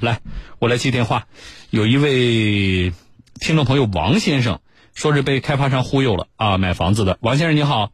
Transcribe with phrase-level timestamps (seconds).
[0.00, 0.20] 来，
[0.58, 1.26] 我来接电话。
[1.70, 2.92] 有一位
[3.40, 4.60] 听众朋友王先生，
[4.94, 7.18] 说是被开发商忽悠了啊，买房子的。
[7.20, 7.90] 王先生你好，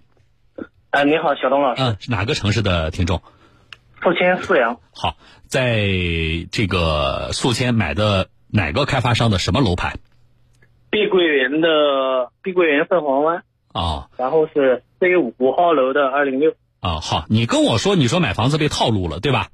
[0.90, 1.82] 哎，你好，小东老师。
[1.82, 3.22] 嗯，是哪个城市的听众？
[4.02, 4.78] 宿迁沭阳。
[4.92, 5.16] 好，
[5.46, 5.86] 在
[6.50, 9.98] 这个宿迁买的哪个开发商的什么楼盘？
[10.90, 13.42] 碧桂园的碧桂园凤凰湾。
[13.72, 14.08] 啊。
[14.16, 16.54] 然后是 C 五五号楼的二零六。
[16.80, 19.48] 啊，好，你跟我说，你说买房子被套路了，对吧？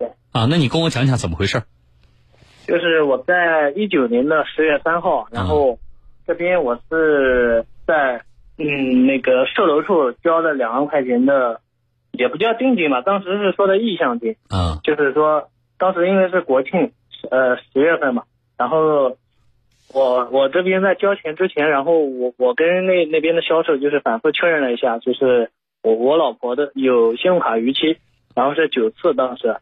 [0.00, 0.08] 对。
[0.32, 1.62] 啊，那你跟我讲讲怎么回事？
[2.66, 5.78] 就是我在一九年的十月三号，然后
[6.26, 8.22] 这边我是在
[8.58, 11.60] 嗯那个售楼处交了两万块钱的，
[12.12, 14.36] 也不叫定金吧，当时是说的意向金。
[14.50, 14.78] 嗯。
[14.84, 16.92] 就是说，当时因为是国庆，
[17.30, 18.22] 呃十月份嘛，
[18.56, 19.16] 然后
[19.92, 25.50] 我我这边在交钱之前，然后我我跟那那边的销售就是反复确认了一下，就是
[25.82, 27.98] 我我老婆的有信用卡逾期，
[28.36, 29.56] 然后是九次当时。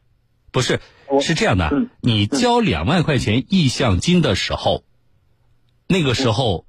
[0.51, 0.80] 不是，
[1.20, 1.70] 是这样的，
[2.01, 4.83] 你交两万块钱意向金的时候，
[5.88, 6.65] 那个时候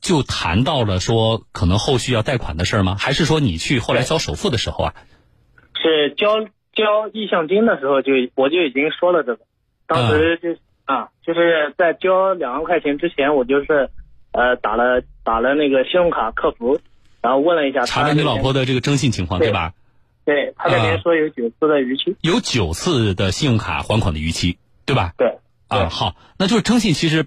[0.00, 2.96] 就谈到了说可能后续要贷款的事儿吗？
[2.98, 4.94] 还是说你去后来交首付的时候啊？
[5.82, 9.42] 是交交意向金的时候就我就已经说了这个，
[9.86, 13.90] 当时就啊就是在交两万块钱之前，我就是
[14.32, 16.80] 呃打了打了那个信用卡客服，
[17.22, 19.72] 然后问了一下，查了你老婆的这个征信情况，对吧？
[20.24, 25.12] 对他那边说有九次的逾期，有九次的信用卡还款的逾期，对吧？
[25.18, 25.36] 对，
[25.68, 27.26] 啊，好，那就是征信其实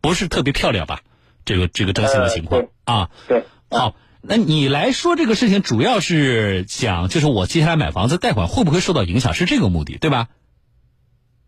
[0.00, 1.02] 不是特别漂亮吧？
[1.44, 10.26] 这个这个征信的情况啊，对，好，那你来说这个事情，主要是想就是我接下来买房子贷款会不会受到影响，是这个目的，对吧？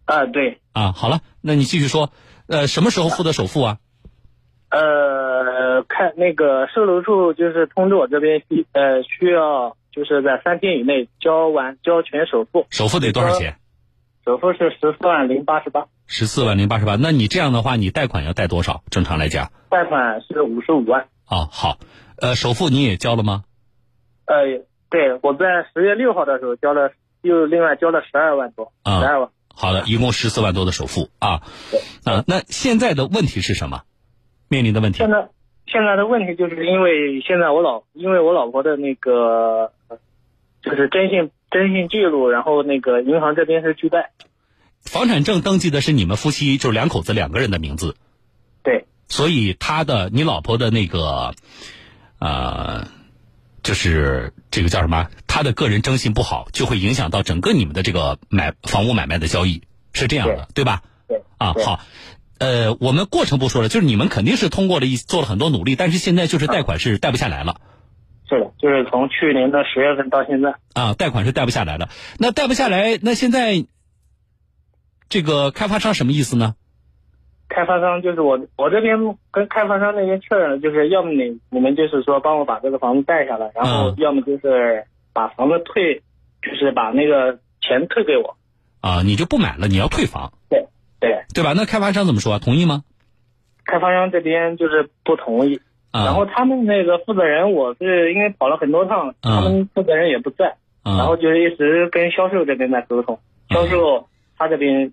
[0.05, 2.13] 啊，对，啊，好了，那你继续说，
[2.47, 3.79] 呃，什么时候付的首付啊？
[4.71, 9.77] 呃，看那个售楼处就是通知我这边需呃需要。
[9.97, 13.57] 就是在三天以内交完交全首付，首付得多少钱？
[14.27, 15.87] 首付是十四万零八十八。
[16.07, 18.83] 十四万零八十八，那你这样的话，你贷款要贷多少？
[18.91, 21.09] 正常来讲，贷款是五十五万。
[21.31, 21.79] 哦，好，
[22.21, 23.45] 呃，首付你也交了吗？
[24.27, 29.31] 呃，对，我在十月六号的时候交了，又另外交了十二万多，十二万。
[29.49, 31.41] 好的，一共十四万多的首付啊。
[32.05, 33.81] 啊，那现在的问题是什么？
[34.49, 34.99] 面临的问题？
[34.99, 35.29] 现在
[35.67, 39.73] 现在的问题就是因为现在我老因为我老婆的那个。
[40.63, 44.11] 就是征信征信记录，然后那个银行这边是拒贷。
[44.83, 47.97] 房产证登记的是你们夫妻，就是两口子两个人的名字。
[48.63, 48.87] 对。
[49.09, 51.35] 所以他的你老婆的那个，
[52.19, 52.89] 呃，
[53.63, 55.09] 就是这个叫什么？
[55.27, 59.63] 他的个人征信不好，就会影响到整个你们的这个买房屋买卖的交易，
[59.93, 60.83] 是这样的，对吧？
[61.07, 61.23] 对。
[61.39, 61.81] 啊，好，
[62.39, 67.61] 呃，我们过程不说了，就是你们肯定是通过了一做了很多努力，但是现在就是贷款是贷不下来了。
[68.29, 71.89] 是的，就是从去年的十月份到现在啊，贷款是贷不下来的。
[72.19, 73.65] 那贷不下来，那现在
[75.09, 76.55] 这个开发商什么意思呢？
[77.49, 78.99] 开发商就是我，我这边
[79.31, 86.03] 跟开发商那边确认了，就是要么你你们就是说帮我把这个房子贷下来，然后要么就是把房子退，
[86.43, 88.37] 就是把那个钱退给我。
[88.81, 90.33] 啊，你就不买了，你要退房。
[90.49, 90.67] 对
[90.99, 91.53] 对对吧？
[91.57, 92.41] 那开发商怎么说？
[92.41, 92.83] 同意吗？
[93.65, 95.61] 开发商这边就是不同意。
[96.05, 103.19] 然后他们那个负责人，我是因为跑了很多趟，他们负责人也不在，然后就是一直跟销售这边在沟通。
[103.51, 104.09] 销售
[104.39, 104.93] 他这边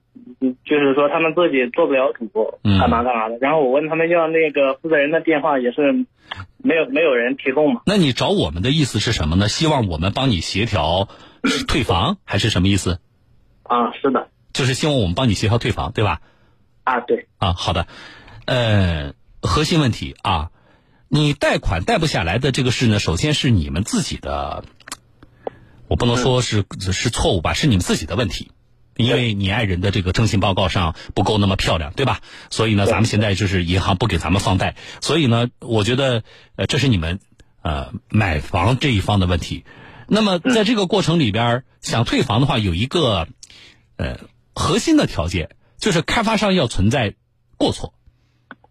[0.63, 2.29] 就是说他们自己做不了主，
[2.79, 3.37] 干嘛干嘛的。
[3.41, 6.05] 然后我问他们要那个负责人的电话，也是
[6.57, 7.81] 没有没有人提供嘛。
[7.85, 9.49] 那你找我们的意思是什么呢？
[9.49, 11.09] 希望我们帮你协调
[11.67, 12.99] 退房， 还是什么意思？
[13.63, 16.21] 啊，是的，就是希望我们帮你协调退房，对吧？
[16.83, 17.27] 啊，对。
[17.39, 17.87] 啊，好的。
[18.45, 20.51] 呃，核心问题啊。
[21.15, 24.65] 你贷款贷不下来的这个事呢，首先是你们自己的，
[25.87, 28.49] 我不能说是是错误吧，是你们自己的问题，
[28.95, 32.21] 因为你爱人的这个征信报告上不够那么漂亮，对吧？
[32.49, 36.23] 所以呢，咱们现在就是银行不给咱们放贷，所以呢，我觉得
[36.55, 37.19] 呃，这是你们
[37.61, 39.65] 呃买房这一方的问题。
[40.07, 43.27] 那么在这个过程里边，想退房的话，有一个
[43.97, 44.19] 呃
[44.55, 47.13] 核心的条件，就是开发商要存在
[47.57, 47.93] 过错。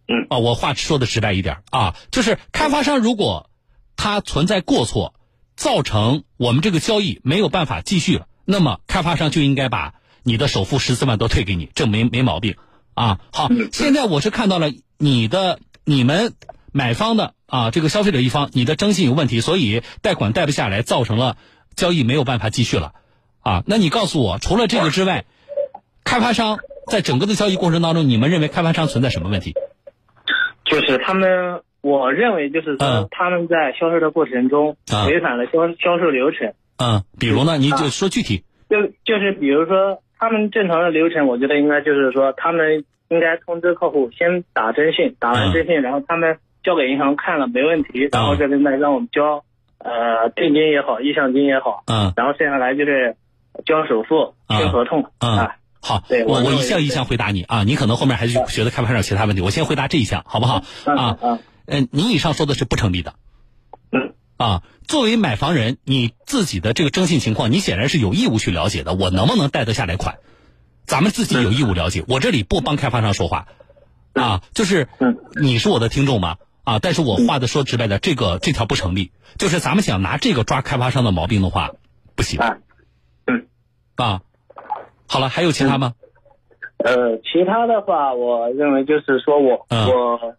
[0.08, 3.48] 嗯啊，我话说的直白一点啊，就是开发商如果
[3.96, 5.14] 他存在过错，
[5.56, 12.56] 造成我们这个交易没有办法继续了，那么开发商就应该把你的首付十四万都退给你，这没没毛病
[12.94, 13.20] 啊。
[13.32, 16.34] 好，现在我是看到了你的你们
[16.72, 21.36] 买方的啊这个消费者一方，你的征信有问题，所以贷款贷不下来，造成了
[21.76, 22.92] 交易没有办法继续了
[23.40, 23.62] 啊。
[23.66, 25.26] 那你告诉我，除了这个之外，
[26.02, 26.58] 开发商
[26.90, 29.54] 在整个的交易过程当中，你们认为开发商存在什么问题？
[30.82, 34.76] 就是他们，我认为就是说他们在销售的过程中
[35.06, 36.52] 违反了销销售流程。
[36.78, 37.56] 嗯，比如呢？
[37.58, 38.44] 你就说具体。
[38.68, 49.44] 就就是比如说，他们正常的流程，我觉得应该就是说，他们应该通知客户先打征信，打完征信，然后他们交给银行看了没问题，然后这边再让我们交
[49.78, 53.14] 呃定金也好，意向金也好，嗯，然后剩下来就是
[53.66, 55.56] 交首付、签合同啊。
[55.82, 60.62] 好，对我我一项一项回答你啊，你可能后面还是觉得开发商有其他问题，我先回答这一项好不好？
[60.86, 63.14] 啊啊，嗯，你以上说的是不成立的。
[63.90, 64.14] 嗯。
[64.36, 68.94] 啊，作为买房人，你自己的这个征信情况，你显然是有义务去了解的。
[68.94, 70.18] 我能不能贷得下来款，
[70.86, 72.04] 咱们自己有义务了解。
[72.08, 73.46] 我这里不帮开发商说话，
[74.14, 74.88] 啊，就是
[75.40, 79.12] 你是我的听众嘛，啊，但是我话的说直白点，这个这条不成立。
[79.38, 81.70] 就是咱们想拿这个抓开发商的毛病的话，
[82.14, 82.40] 不行。
[83.26, 83.46] 嗯。
[83.94, 84.22] 啊，
[85.12, 85.94] 好了，还有其他吗？
[86.78, 90.34] 呃，其他的话，我认为就是说我我。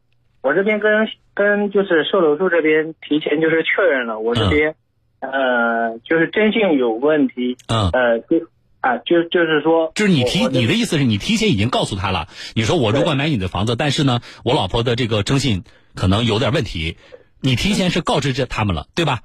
[0.46, 4.75] 我这边跟跟就是售楼处这边提前就是确认了，我这边
[5.22, 8.46] 呃就是征信有问题，嗯，呃就
[8.81, 15.64] 啊就就是说，就是你提你的意思是你提前已经告诉他了，你说我如果买你的房子，但是呢我老婆的这个征信
[15.96, 16.98] 可能有点问题，
[17.40, 19.22] 你提前是告知这他们了，对吧？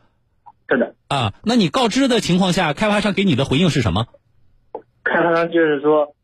[0.68, 0.94] 是的。
[1.08, 4.06] 啊，那你告知的情况下，开发商给你的回应是什么？
[5.08, 6.14] 开发商就是说，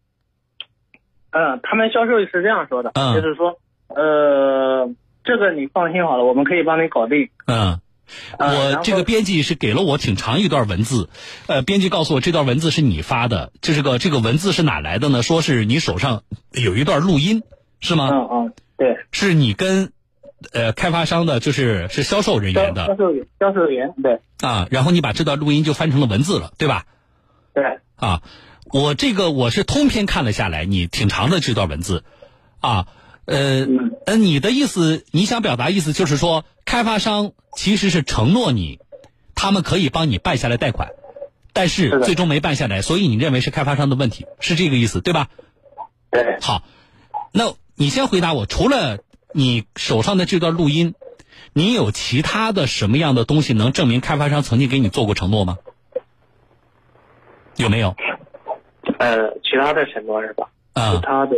[1.31, 3.59] 嗯，他们销售是这样说的，就是说。
[3.87, 4.91] 呃，
[5.23, 7.29] 这个你放心好了，我们可以帮你搞定。
[7.47, 7.79] 嗯，
[8.39, 11.11] 我这个编辑是给了我挺长一段文字，
[11.47, 15.23] 呃，编辑告诉我这段文字是你发的，这是个这个文字是哪来的呢？
[15.23, 17.43] 说是你手上有一段录音，
[17.79, 18.09] 是吗？
[18.11, 19.93] 嗯嗯，对，是你跟
[20.53, 26.87] 呃开发商的，就是是销售人员的销售员，销售员对啊，然后你把这段录音就翻成了文字了，对吧？
[27.53, 28.23] 对啊，
[28.65, 32.05] 我这个我是通篇看了下来，你挺长的这段文字
[32.61, 32.89] 啊。
[33.27, 33.67] 呃，
[34.05, 38.81] 呃，你的意思，你想表达意思就是说，开发商其实是承诺你，
[39.35, 40.91] 他们可以帮你办下来贷款，
[41.55, 45.29] 但是最终没办下来，所以你认为是开发商的问题，是这个意思对吧？
[46.11, 46.39] 对。
[46.43, 46.65] 好，
[47.33, 48.99] 那你先回答我，除了
[49.33, 50.95] 你手上的这段录音，
[51.55, 55.57] 你有其他的什么样的东西能证明开发商曾经给你做过承诺吗？
[57.57, 57.97] 有没有？
[58.99, 60.49] 呃，其他的承诺是吧？
[60.73, 60.93] 啊。
[60.95, 61.37] 其他的。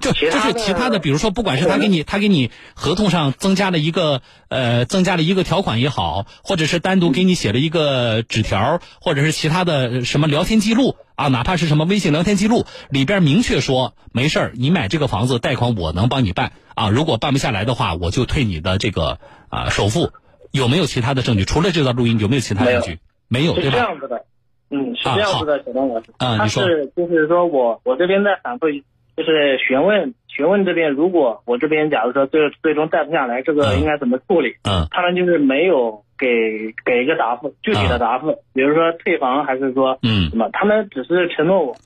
[0.00, 19.18] 就就是其他的，比如说，不管是他给你他给你合同上增加了一个呃增加了一个条款也好，或者是单独给你写了一个纸条，或者是其他的什么聊天记录啊，哪怕是什么微信聊天记录里边明确说没事儿，你买这个房子贷款我能帮你办啊，如果办不下来的话，我就退你的这个
[19.50, 20.10] 啊首付。
[20.50, 21.44] 有没有其他的证据？
[21.44, 22.98] 除了这段录音，有没有其他证据？
[23.28, 23.70] 没有，对吧？
[23.70, 24.24] 是这样子的，
[24.70, 28.82] 嗯，是这样子的，小张老师，他是就是说我我这边在反馈。
[29.16, 34.54] 就是询问询问这边，如果我这边假如说最最终贷不下来，这个应该怎么处理？
[34.62, 41.76] 嗯，他们就是没有给给一个答复，具体的答复，比如说退房还是说嗯什么，他们只是承诺我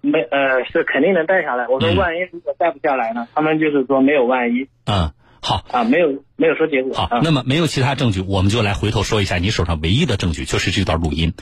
[0.00, 1.68] 没呃是肯定能贷下来。
[1.68, 3.28] 我说万一如果贷不下来呢？
[3.34, 4.66] 他们就是说没有万一。
[4.86, 6.94] 嗯，好啊，没有没有说结果。
[6.94, 11.32] 好，那么没有其他证据，我们就来回头说一下你手上唯一的证据，就是这段录音。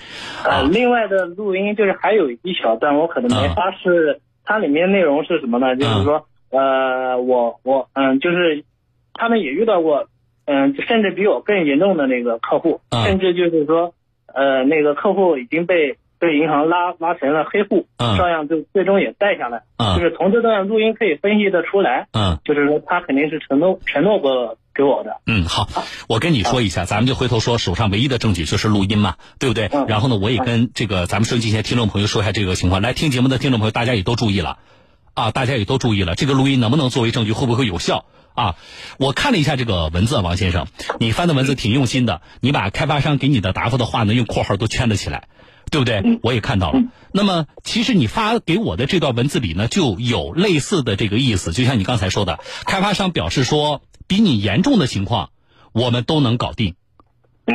[0.44, 4.20] 啊，另外的录音就是还有一小段，我可能没发是。
[4.48, 5.75] 它里面内容是什么呢？
[5.75, 8.62] 就是说，呃，我我嗯，就是
[9.12, 10.06] 他们也遇到过，
[10.44, 13.92] 嗯，甚至比我更严重的那个客户，甚至就是说，
[14.32, 19.62] 呃，那个客户已经被被银行拉拉成了黑户，照样就最终也贷下来。
[19.96, 25.20] 就是从这段录音可以分析的出来，嗯，就是说他肯定是承诺承诺过给我的。
[25.26, 25.68] 嗯，好，
[26.08, 29.68] 我跟你说一下，咱们就回头说手上唯一的证据就是录音嘛，对不对？
[29.88, 32.82] 然后呢，我也跟这个咱们收音机前听众朋友说一下这个情况。
[32.82, 34.58] 来听节目的听众朋友，大家也都注意了，
[35.14, 38.04] 啊，大家也都注意了，这个录音能不能作为证据，会不会有效？
[38.35, 38.56] 啊，
[38.99, 40.66] 我看了一下这个文字，王先生，
[41.00, 45.25] 你翻的文字挺用心的，你把开发商给你的答复的话呢，用括号都圈了起来，
[45.70, 46.20] 对不对？
[46.23, 46.80] 我也看到了。
[47.12, 55.30] 那么，其实你发给我的这段文字里呢，就有类似的这个意思，就像你刚才说的，开发商表示说，比你严重的情况，
[55.73, 56.76] 我们都能搞定，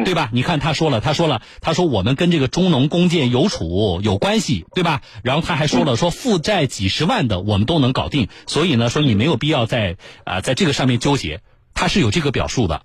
[0.03, 0.29] 对吧？
[0.33, 5.01] 你看他说了，他说了，他说我们跟这个中农工建邮储有关系，对吧？
[5.23, 11.41] 然后他还说了，说负债几十万的我们都能搞定，所以呢，说你没有必要在啊在这个上面纠结，
[11.73, 12.81] 他是有这个表述的，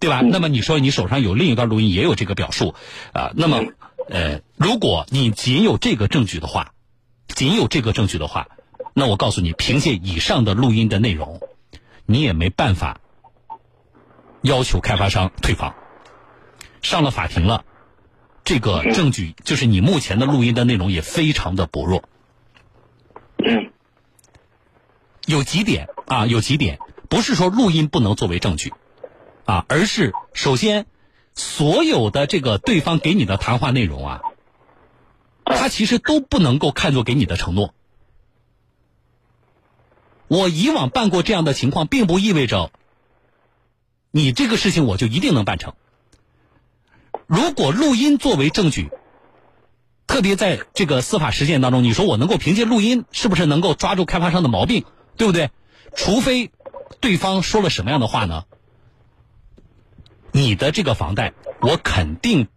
[0.00, 0.20] 对吧？
[0.20, 2.74] 那么你说你手上有另一段录音也有这个表述，
[3.12, 3.62] 啊，那么。
[4.06, 6.74] 呃，如果你仅有这个证据的话，
[7.28, 8.48] 仅有这个证据的话，
[8.92, 11.40] 那我告诉你，凭借以上的录音的内容，
[12.04, 13.00] 你也没办法
[14.42, 15.74] 要求开发商退房。
[16.82, 17.64] 上了法庭了，
[18.44, 22.04] 这个证据就是你目前的录音的内容也非常的薄弱。
[25.26, 28.74] 有几点啊，有几点不是说录音不能作为证据
[29.46, 30.86] 啊，而是首先。
[31.34, 34.20] 所有的这个对方给你的谈话内容啊，
[35.44, 37.74] 他其实都不能够看作给你的承诺。
[40.28, 42.70] 我以往办过这样的情况，并不意味着
[44.10, 45.74] 你这个事情我就一定能办成。
[47.26, 48.90] 如果录音作为证据，
[50.06, 54.84] 特别在这个司法实践当中，你说我能够凭借录音，是不是能够抓住开发商的毛病？
[55.16, 55.50] 对不对？
[55.94, 56.50] 除非
[57.00, 58.44] 对方说了什么样的话呢？
[60.36, 62.48] 你的这个房贷，我肯定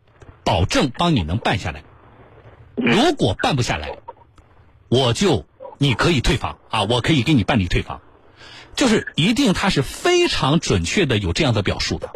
[0.43, 1.83] 保证帮你能办下来。
[2.75, 3.99] 如果办不下来，
[4.89, 5.45] 我就
[5.77, 6.57] 你可以退房。
[6.71, 8.01] 啊，我可以给你办理退房，
[8.73, 12.09] 就是一定他是非常准确的有这样的表述的。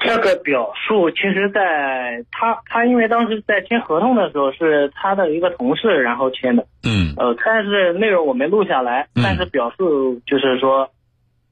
[0.00, 10.88] 这个表述，其实在他他因为当时在签合同的时候是他的一个同事然后签的，嗯，呃，但是内容我没录下来，但是表述就是说，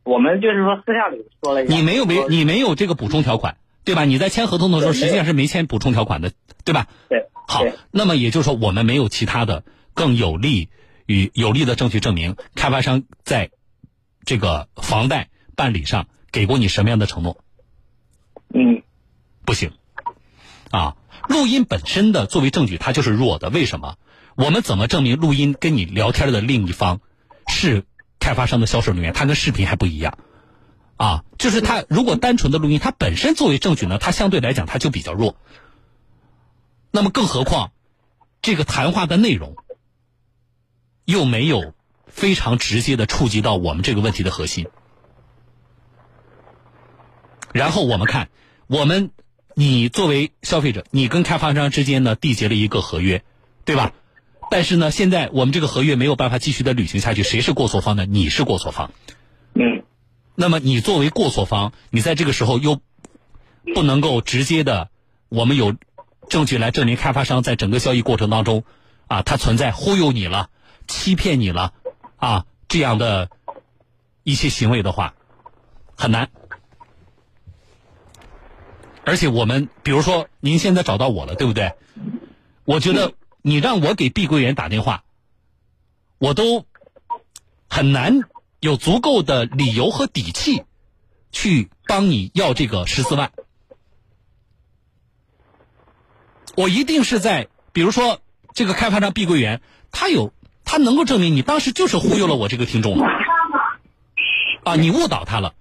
[0.07, 1.75] 我们就是说私下里说了一下。
[1.75, 4.05] 你没有没你没有这个补充条款，对吧？
[4.05, 6.33] 你在签合同的时候实际上是没签补充条款的，
[6.65, 6.87] 对吧？
[7.09, 7.27] 对。
[7.49, 10.69] 好，那么也就是说，我们没有其他的更有利
[11.07, 13.51] 与有利的证据证明开发商在
[14.25, 17.39] 这个房贷办理上给过你什么样的承诺。
[18.55, 18.83] 嗯，
[19.45, 19.73] 不行，
[20.71, 20.97] 啊，
[21.29, 23.51] 录音本身的作为证据，它就是弱的。
[23.51, 23.97] 为什么？
[24.37, 27.01] 我们怎么证明录音跟你聊天的另一方
[27.49, 27.85] 是
[28.27, 29.13] 开发商的销售人员？
[29.13, 30.19] 他跟视频还不一样，
[30.97, 35.37] 啊，就是他如果单纯的录音，他本身作为证据呢，它相对来讲它就比较弱。
[36.91, 37.71] 那么更何况，
[38.43, 39.55] 这个谈话的内容
[41.05, 41.73] 又没有
[42.09, 44.67] 非常直接的触及到我们这个问题的核心。
[47.53, 48.29] 然后我们看。
[48.67, 49.13] 我们，
[49.55, 53.23] 你作为消费者，你跟开发商之间呢缔结了一个合约，
[53.65, 53.93] 对吧？
[54.51, 58.07] 但是呢，现在我们这个合约没有办法继续的履行下去，谁是过错方呢？
[58.07, 58.93] 你是过错方。
[59.55, 59.83] 嗯。
[60.35, 62.81] 那么你作为过错方，你在这个时候又
[63.75, 64.91] 不能够直接的，
[65.29, 65.75] 我们有
[66.29, 68.65] 证据来证明开发商在整个交易过程当中，
[69.07, 70.51] 啊，他存在忽悠你了、
[70.87, 71.73] 欺骗你了，
[72.17, 73.31] 啊，这样的
[74.23, 75.15] 一些行为的话，
[75.97, 76.29] 很难。
[79.05, 81.73] 而且我们，比如说，您现在找到我了，对不对？
[82.65, 83.13] 我觉得
[83.47, 85.05] 你让我给碧桂园打电话，
[86.19, 86.67] 我都
[87.69, 88.23] 很难
[88.59, 90.65] 有足够的理由和底气
[91.31, 93.31] 去帮你要这个十四万。
[96.57, 98.21] 我一定是在，比如说
[98.53, 99.61] 这个开发商碧桂园，
[99.93, 100.33] 他有
[100.65, 103.01] 他能够证明你当时就是忽悠了我这个听众
[104.65, 105.55] 啊，你误导他了。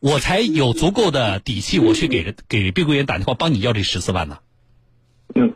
[0.00, 4.40] 我才有足够的底气，我去给给碧桂园打电话帮你要这十四万呢。
[5.36, 5.54] 嗯。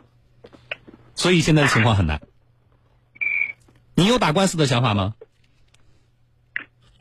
[1.19, 2.21] 所以现在的情况很难。
[3.93, 5.15] 你有打官司的想法吗？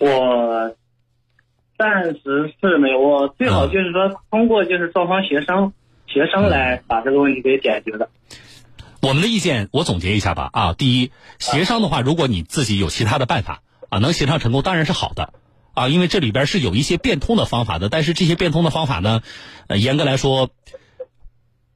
[0.01, 0.75] 我
[1.79, 5.73] 暂时是没有，我最好就是说通过就是双方协商
[6.09, 8.11] 协商来把这个问题给解决的。
[9.01, 15.33] 我们的意见我总结一下吧啊，第一，协商的话，如果你自己有其他的办法啊，能协商成功当然是好的。
[15.75, 19.23] 啊，因为这里边是有一些变通的方法的，但是这些变通的方法呢，
[19.69, 20.51] 呃，严格来说，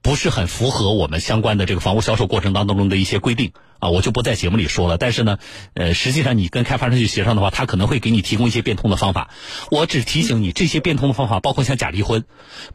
[0.03, 4.97] 不是很符合我们相关的这个房屋销售过程当中的一些规定啊，我就不在节目里说了。
[4.97, 5.39] 但是呢，
[5.73, 9.29] 呃，实际上你跟开发商去协商的话，他可能会给你提供一些变通的方法。
[9.71, 12.25] 我只提醒你，这些变通的方法包括像假离婚，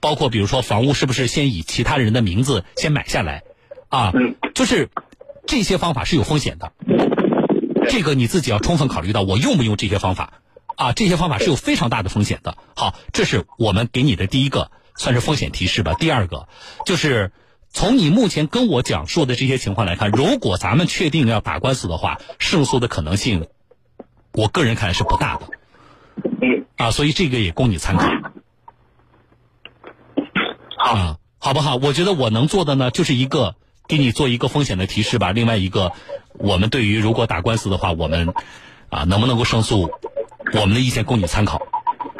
[0.00, 3.42] 包括比如说房屋是不是先以其他人的名字先买下来，
[3.88, 4.12] 啊，
[4.54, 4.88] 就是
[5.46, 6.72] 这些方法是有风险的，
[7.90, 10.40] 这个你自己要充分考虑到，我用不用这些方法。
[10.76, 12.56] 啊，这些方法是有非常大的风险的。
[12.76, 15.94] 好，这是我们给你的第一个算是风险提示吧。
[15.94, 16.48] 第二个，
[16.84, 17.32] 就是
[17.70, 23.46] 从你目前跟我讲述的这些情况来看，如果咱们确定要打官司的话，胜诉的可能性，
[24.32, 25.48] 我个人看来是不大的。
[26.42, 26.66] 嗯。
[26.76, 28.06] 啊，所以这个也供你参考。
[30.76, 31.76] 好，好不好？
[31.76, 33.54] 我觉得我能做的呢，就是一个
[33.86, 35.32] 给你做一个风险的提示吧。
[35.32, 35.92] 另外一个，
[36.34, 38.34] 我们对于如果打官司的话，我们
[38.90, 39.90] 啊能不能够胜诉？
[40.54, 41.60] 我们的意见供你参考，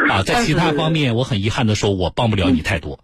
[0.09, 2.99] 啊，在其他方面，我很遗憾的说，我帮不了你太多。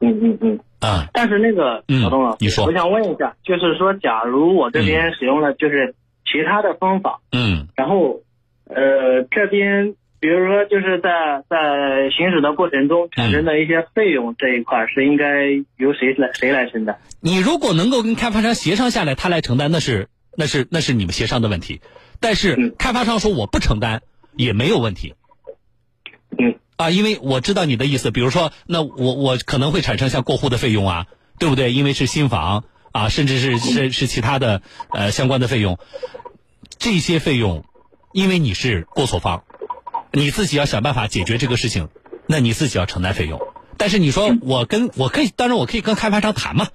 [0.00, 0.60] 嗯嗯嗯。
[0.80, 1.08] 啊。
[1.12, 8.20] 但是那个小东老师，你说，我想问一下，就是说，假如我这边使用了就是其他的方法，嗯，然后，
[8.64, 16.98] 呃，这边比如说就是在在行驶的过程中产生的一些费用这一块，是应该由谁来谁来承担？
[17.20, 21.80] 你如果能够跟开发商协商下来，他来承担，那是那是那是你们协商的问题。
[22.20, 24.02] 但是开发商说我不承担。
[24.36, 25.27] 也没有问题，嗯
[26.76, 31.06] 啊，因为我知道你的意思，比如说，那我我可能会产生像过户的费用啊，
[31.38, 31.72] 对不对？
[31.72, 35.78] 因为是新房啊，甚至是是是其他的呃相关的费用，
[36.78, 37.64] 这些费用，
[38.12, 39.42] 因为你是过错方，
[40.12, 41.88] 你自己要想办法解决这个事情，
[42.26, 43.40] 那你自己要承担费用。
[43.76, 46.68] 但是你说我跟我可以，当然我可以跟开发商谈嘛。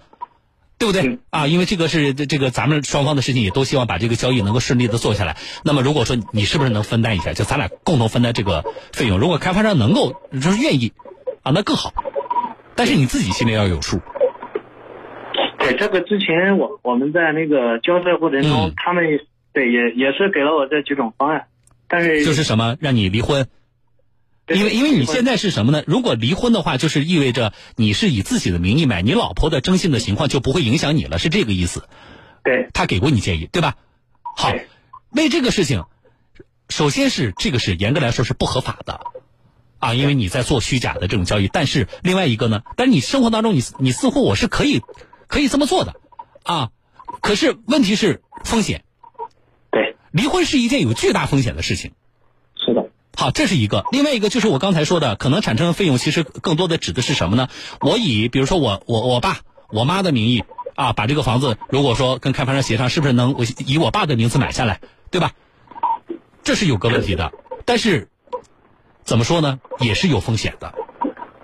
[0.77, 1.19] 对不对？
[1.29, 5.37] 啊，因为这个是这这个咱们双方的事情，也都希望把这个交易能够顺利的做下来。
[5.63, 9.17] 那么如果说你是不是能分担一下，就咱俩共同分担这个费用？
[9.17, 10.91] 如果开发商能够就是愿意，
[11.41, 11.93] 啊，那更好。
[12.75, 13.99] 但是你自己心里要有数。
[15.59, 19.05] 对，这个之前我我们在那个交涉过程中，他们
[19.53, 21.45] 对也也是给了我这几种方案，
[21.87, 23.47] 但是就是什么让你离婚。
[24.47, 25.83] 因为因为你现在是什么呢？
[25.87, 31.87] 如果离婚的话，就是意味着你是以自己的名义买，你老婆的征信的情况就不会影响你了，是这个意思。
[32.43, 33.77] 对，他给过你建议，对吧？
[34.35, 34.51] 好，
[35.11, 35.85] 为这个事情，
[36.67, 38.99] 首先是这个是严格来说是不合法的，
[39.79, 41.47] 啊，因为你在做虚假的这种交易。
[41.47, 44.81] 但是另外一个呢，但是你生活当中你你似乎我是可以
[45.27, 45.95] 可以这么做的，
[46.43, 46.71] 啊，
[47.21, 48.83] 可是问题是风险。
[49.71, 51.93] 对，离婚是一件有巨大风险的事情。
[53.23, 53.85] 好，这是一个。
[53.93, 57.47] 另外一个就是我刚才说的，可能产生的费用，其实更多的指的是什么呢？
[57.79, 59.37] 我以比如说我我我爸
[59.69, 60.43] 我妈的名义
[60.75, 65.31] 啊，把这个房子，如果说跟开发商协商，是不是能以我爸的名字买下来，对吧？
[66.43, 67.31] 这是有个问题的。
[67.63, 68.09] 但是
[69.05, 69.61] 怎么说呢？
[69.79, 70.73] 也是有风险的。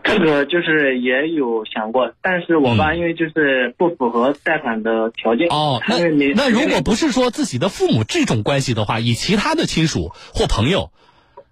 [0.04, 5.48] 这个就是也有想过，但是我爸因为就是不符合贷款的条件。
[5.48, 10.92] 哦，那那如果不是说自己的父母这种关系的话，以其他的亲属或朋友。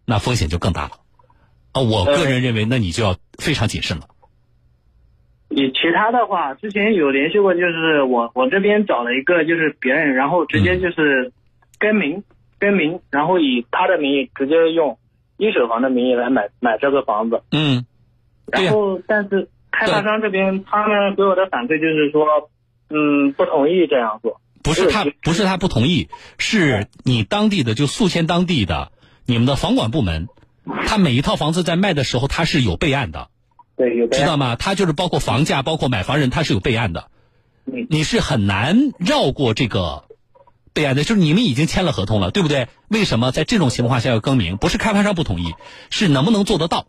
[0.09, 0.91] 那风险就更大了，
[1.73, 4.05] 啊，我个人认为，那你就要非常谨慎了。
[5.49, 11.33] 你其他的话，之前有联系过，就是我我这边找了一个，就是别人，然后直接就是
[11.77, 12.23] 更名
[12.57, 14.97] 更名，然后以他的名义直接用
[15.35, 17.43] 一手房的名义来买买这个房子。
[17.51, 17.85] 嗯。
[18.49, 22.49] 然后，但是开发商这边他们给我的反馈就是说，
[22.89, 24.39] 嗯，不同意这样做。
[24.63, 28.93] 不是他，不是他不同意，是你当地的就宿迁当地的。
[29.27, 30.27] 你们的房管部门，
[30.87, 33.29] 他每一套房子在卖的时候，他是有备案的，
[33.75, 34.55] 对，有备案知道吗？
[34.55, 37.11] 他就是包括房价，包括买房人，他是有备案的，
[37.89, 40.05] 你是很难绕过这个
[40.73, 41.03] 备案的。
[41.03, 42.69] 就是你们已经签了合同了，对不对？
[42.87, 44.57] 为什么在这种情况下要更名？
[44.57, 45.53] 不是开发商不同意，
[45.89, 46.87] 是能不能做得到？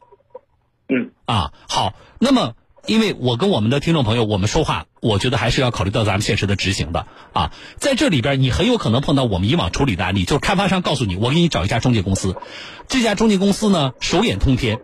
[0.88, 2.54] 嗯，啊，好，那么。
[2.86, 7.52] 因为我跟我们的听众朋友，我们说话，我觉得还是要考虑到咱们现实的执行的啊。
[7.76, 12.36] 在这里边，你很有可能碰到我们以往处理的案例，就是开发商告诉你，我给你找一家中介公司，
[12.88, 14.80] 这家中介公司呢手眼通天，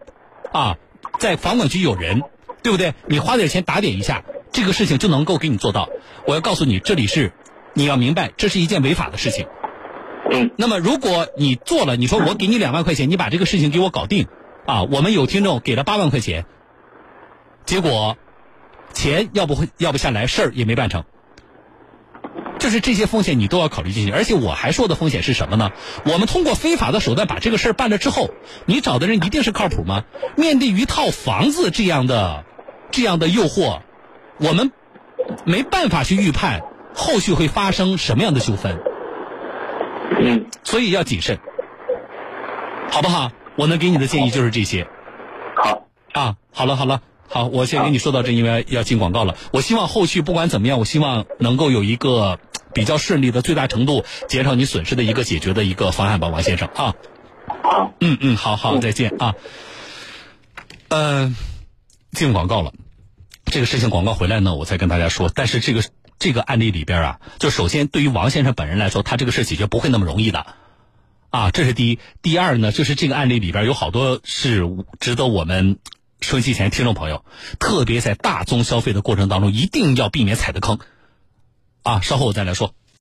[0.53, 0.77] 啊，
[1.19, 2.23] 在房管局有人，
[2.63, 2.95] 对不对？
[3.09, 5.89] 你花点钱打点一下，这个事情就能够给你做到。
[6.27, 7.33] 我要告诉你，这里是
[7.73, 9.47] 你要明白，这是一件违法的事情。
[10.31, 10.51] 嗯。
[10.59, 14.27] 那么如果你做了，你说我给你两万块钱，你把这个事情给我搞定，
[14.67, 16.45] 啊，我们有听众给了八万块钱。
[17.65, 18.17] 结果，
[18.93, 21.05] 钱要不会要不下来，事儿也没办成。
[22.59, 25.73] 就是这些风险你都要考虑进去，而且我还说的风险是什么呢？
[26.07, 28.31] 我们通过非法的手段把这个事儿办了之后，
[28.65, 30.05] 你找的人一定是靠谱吗？
[30.37, 32.45] 面对一套房子这样的
[32.91, 33.81] 这样的诱惑，
[34.39, 34.73] 我们
[35.45, 36.63] 没办法去预判
[36.95, 38.81] 后续会发生什么样的纠纷。
[40.19, 41.39] 嗯，所以要谨慎，
[42.91, 43.31] 好不好？
[43.57, 44.87] 我能给你的建议就是这些。
[45.57, 47.03] 好啊，好了好了。
[47.29, 49.37] 好，我先跟你说到这，因为要进广告了。
[49.53, 52.39] 我希望后续不管怎么样，我希望能够有一个
[52.73, 56.95] 比较顺利的、最大程度减少你损失的一个解决的一个方案吧，王先生啊。
[57.63, 59.35] 好，嗯嗯，好好，再见啊。
[60.89, 61.35] 嗯，
[62.13, 62.73] 进广告了。
[63.47, 65.29] 这个事情广告回来呢，我再跟大家说。
[65.35, 65.83] 但是这个
[66.21, 70.47] 这个案例里边啊，就首先对于王先生本人来说，他这个事解决不会那么容易的
[71.31, 71.99] 啊，这是第一。
[72.23, 74.63] 第二呢，就是这个案例里边有好多是
[75.01, 75.79] 值得我们。
[76.25, 77.23] 收音机前听众朋友，
[77.59, 80.79] 特别在大宗消费的过程当中，一定要避免踩的坑，
[81.83, 82.75] 啊，稍后我再来说。